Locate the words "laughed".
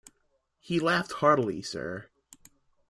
0.79-1.11